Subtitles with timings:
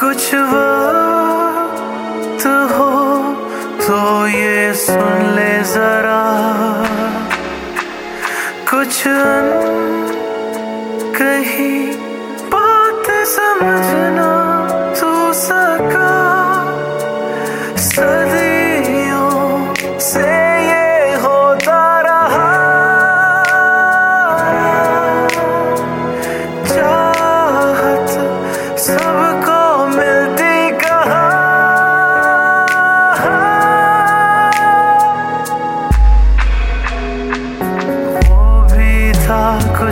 [0.00, 2.46] कुछ वक्त
[3.86, 6.23] तो ये सुन ले जरा।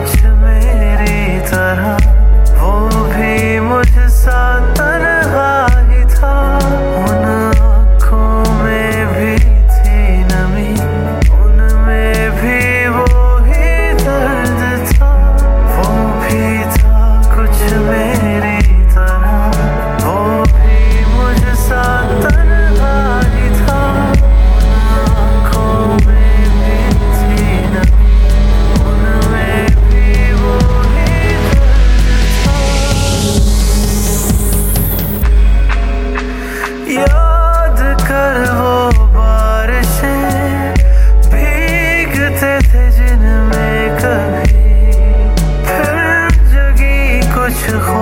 [0.02, 0.31] कुछ
[47.63, 48.01] 时候。